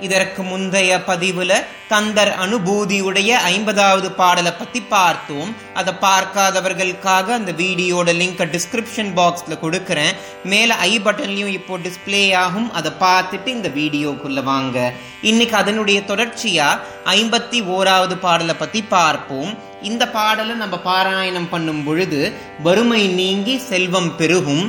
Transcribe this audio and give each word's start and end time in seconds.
இதற்கு 0.00 0.42
முந்தைய 0.42 0.98
பதிவுல 1.06 1.52
கந்தர் 1.90 2.32
அனுபூதியுடைய 2.44 3.30
ஐம்பதாவது 3.52 4.10
பாடலை 4.10 4.52
பத்தி 4.52 4.80
பார்த்தோம். 4.80 5.54
அதை 5.74 5.92
பார்க்காதவர்களுக்காக 6.00 7.26
அந்த 7.38 7.52
வீடியோட 7.52 8.08
லிங்க் 8.20 8.42
டிஸ்கிரிப்ஷன் 8.56 9.10
பாக்ஸ்ல 9.18 9.56
கொடுக்கறேன். 9.62 10.12
மேல 10.44 10.74
ஐ 10.74 10.92
பட்டன்லயும் 10.98 11.54
இப்போ 11.58 11.78
டிஸ்பிளே 11.78 12.22
ஆகும். 12.34 12.68
அதை 12.72 12.92
பார்த்துட்டு 13.00 13.46
இந்த 13.46 13.68
வீடியோக்குள்ள 13.68 14.42
வாங்க. 14.42 14.92
இன்னைக்கு 15.22 15.56
அதனுடைய 15.56 16.00
தொடர்ச்சியா 16.00 16.68
ஐம்பத்தி 17.04 17.58
ஓராவது 17.76 18.16
பாடலை 18.26 18.54
பத்தி 18.54 18.82
பார்ப்போம். 18.82 19.58
இந்த 19.82 20.04
பாடலை 20.08 20.54
நம்ம 20.54 20.76
பாராயணம் 20.84 21.50
பண்ணும் 21.50 21.84
பொழுது 21.84 22.32
வறுமை 22.62 23.02
நீங்கி 23.20 23.58
செல்வம் 23.58 24.16
பெருகும். 24.16 24.64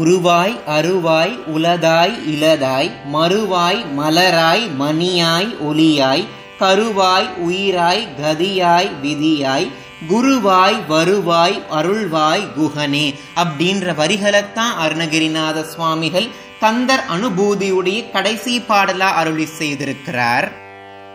உருவாய் 0.00 0.54
அருவாய் 0.76 1.34
உலதாய் 1.54 2.14
இலதாய் 2.32 2.90
மறுவாய் 3.12 3.80
மலராய் 3.98 4.64
மணியாய் 4.78 5.50
ஒளியாய் 5.68 6.24
கருவாய் 6.60 7.28
உயிராய் 7.46 8.04
கதியாய் 8.20 8.90
விதியாய் 9.02 9.68
குருவாய் 10.08 10.78
வருவாய் 10.88 11.56
அருள்வாய் 11.70 12.44
குஹனே 12.56 13.06
அப்படின்ற 13.36 13.94
வரிகளைத்தான் 14.00 14.74
அருணகிரிநாத 14.84 15.64
சுவாமிகள் 15.74 16.28
கந்தர் 16.60 17.04
அனுபூதியுடைய 17.14 18.00
கடைசி 18.10 18.54
பாடலா 18.68 19.08
அருளி 19.20 19.48
செய்திருக்கிறார். 19.58 20.46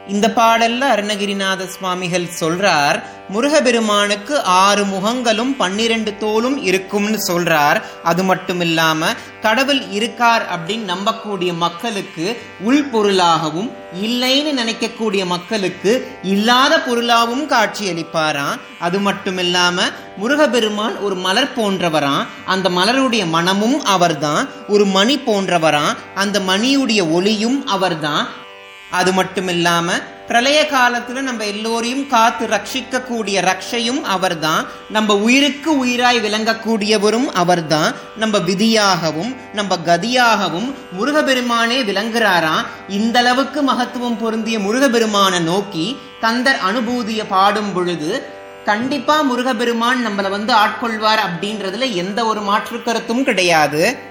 இந்த 0.07 0.31
பாடல்ல 0.35 0.79
அருணகிரிநாத 0.79 1.65
சுவாமிகள் 1.67 2.29
சொல்றார் 2.39 3.03
முருகபெருமானுக்கு 3.29 4.43
ஆறு 4.43 4.85
முகங்களும் 4.85 5.55
பன்னிரண்டு 5.57 6.15
தோலும் 6.19 6.63
இருக்கும்னு 6.63 7.17
சொல்றார். 7.27 7.81
அது 8.03 8.23
மட்டும் 8.23 8.61
இல்லாம 8.61 9.05
கடவுள் 9.41 9.89
இருக்கார் 9.89 10.45
அப்படின்னு 10.45 10.95
நம்பக்கூடிய 10.95 11.55
மக்களுக்கு 11.55 12.41
உள்பொருளாகவும் 12.67 13.71
இல்லைன்னு 14.01 14.51
நினைக்கக்கூடிய 14.57 15.25
மக்களுக்கு 15.25 16.11
இல்லாத 16.23 16.81
பொருளாகவும் 16.81 17.49
காட்சியளிப்பாராம் 17.49 18.59
அது 18.79 18.99
மட்டும் 18.99 19.37
இல்லாம 19.37 19.81
முருகபெருமான் 20.17 20.97
ஒரு 20.97 21.15
மலர் 21.15 21.55
போன்றவராம். 21.55 22.25
அந்த 22.45 22.69
மலருடைய 22.69 23.27
மனமும் 23.27 23.83
அவர்தான். 23.83 24.49
ஒரு 24.67 24.85
மணி 24.85 25.17
போன்றவராம். 25.17 25.95
அந்த 26.15 26.39
மணியுடைய 26.39 27.11
ஒளியும் 27.11 27.67
அவர்தான். 27.67 28.47
அது 28.91 29.13
மட்டும் 29.13 29.47
இல்லாம 29.47 29.91
பிரளய 30.27 30.67
காலத்துல 30.71 31.21
நம்ம 31.21 31.45
எல்லோரையும் 31.45 32.07
காத்து 32.07 32.47
ரட்சிக்க 32.47 33.03
கூடிய 33.03 33.41
ரக்ஷையும் 33.41 34.01
அவர்தான். 34.01 34.65
நம்ம 34.89 35.15
உயிருக்கு 35.15 35.85
உயிராய் 35.85 36.19
விளங்கக்கூடியவரும் 36.19 37.25
அவர்தான். 37.25 37.93
நம்ம 38.17 38.39
விதியாகவும் 38.39 39.35
நம்ம 39.53 39.77
கதியாகவும் 39.85 40.73
முருகபெருமானே 40.91 41.83
விளங்குறாராம் 41.83 42.65
இந்த 42.87 43.19
அளவுக்கு 43.19 43.61
மகத்துவம் 43.61 44.17
பொருந்திய 44.19 44.59
முருகபெருமான 44.59 45.41
நோக்கி 45.41 45.97
தந்தர் 46.21 46.59
அனுபூதிய 46.71 47.23
பாடும் 47.29 47.73
பொழுது 47.73 48.37
கண்டிப்பா 48.65 49.21
முருகபெருமான் 49.21 50.07
நம்மளை 50.07 50.29
வந்து 50.29 50.53
ஆட்கொள்வார் 50.53 51.19
அப்படின்றதுல 51.27 51.93
எந்த 51.93 52.25
ஒரு 52.25 52.41
மாற்று 52.41 52.83
கருத்தும் 52.83 53.23
கிடையாது. 53.23 54.07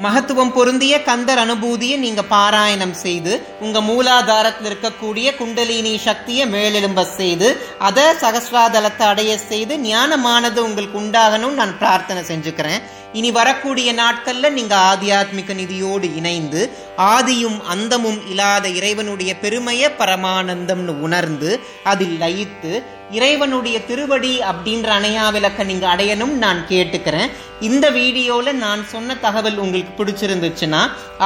மகத்துவம் 0.00 0.52
பொருந்திய 0.52 1.02
கந்தர் 1.02 1.38
அனுபூதியை 1.38 1.96
நீங்க 1.96 2.22
பாராயணம் 2.22 2.92
செய்து 2.92 3.32
உங்க 3.60 3.80
மூலாதாரத்தில் 3.80 4.68
இருக்கக்கூடிய 4.70 5.36
குண்டலினி 5.36 5.98
சக்தியை 5.98 6.48
மேலெலும்ப 6.48 7.02
செய்து 7.02 7.48
அதை 7.78 8.04
சகசிராதலத்தை 8.04 9.06
அடைய 9.06 9.38
செய்து 9.38 9.76
ஞானமானது 9.78 10.58
உங்களுக்கு 10.58 11.00
உண்டாகணும் 11.00 11.54
நான் 11.54 11.78
பிரார்த்தனை 11.78 12.22
செஞ்சுக்கிறேன். 12.22 12.80
இனி 13.12 13.30
வரக்கூடிய 13.30 13.92
நாட்கள்ல 13.92 14.50
நீங்க 14.50 14.74
ஆத்தியாத்மிக 14.76 15.54
நிதியோடு 15.54 16.16
இணைந்து 16.16 16.62
ஆதியும் 16.96 17.58
அந்தமும் 17.62 18.20
இல்லாத 18.28 18.68
இறைவனுடைய 18.68 19.34
பெருமைய 19.42 19.90
பரமானந்தம்னு 19.98 20.94
உணர்ந்து 21.00 21.60
அதில் 21.84 22.16
லயித்து 22.18 22.72
இறைவனுடைய 23.16 23.76
திருவடி 23.88 24.32
அப்படின்ற 24.48 24.88
அணையா 24.96 25.26
விளக்க 25.36 25.64
நீங்க 25.68 25.86
அடையணும் 25.94 26.34
நான் 26.44 26.58
கேட்டுக்கிறேன். 26.70 27.30
இந்த 27.68 27.86
வீடியோல 27.90 28.52
நான் 28.64 28.82
சொன்ன 28.92 29.14
தகவல் 29.22 29.56
உங்களுக்கு 29.62 29.92
பிடிச்சிருந்துச்சுன்னா 30.00 30.80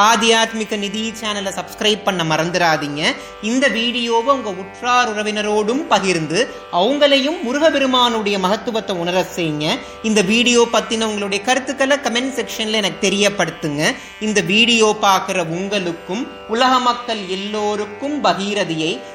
ஆத்தியாத்மிக 0.04 0.76
நிதி 0.84 1.02
சேனலை 1.20 1.52
சப்ஸ்கிரைப் 1.58 2.04
பண்ண 2.04 2.22
மறந்துடாதீங்க 2.30 3.02
இந்த 3.50 3.64
வீடியோவை 3.78 4.30
உங்க 4.36 4.50
உற்றார் 4.62 5.10
உறவினரோடும் 5.12 5.82
பகிர்ந்து 5.92 6.38
அவங்களையும் 6.80 7.38
முருகபெருமானுடைய 7.46 8.38
மகத்துவத்தை 8.46 8.96
உணர 8.96 9.24
செய்யுங்க. 9.36 9.66
இந்த 10.10 10.20
வீடியோ 10.32 10.62
பத்தின 10.76 11.08
உங்களுடைய 11.10 11.40
கருத்துக்களை 11.48 11.98
கமெண்ட் 12.06 12.36
செக்ஷன்ல 12.38 12.80
எனக்கு 12.82 13.06
தெரியப்படுத்துங்க. 13.08 13.82
இந்த 14.28 14.40
வீடியோ 14.52 14.88
பார்க்குற 15.06 15.38
உங்களுக்கும் 15.58 16.24
உலக 16.54 16.72
மக்கள் 16.88 17.20
எல்லோருக்கும் 17.38 18.16
பகீரதியை 18.24 18.92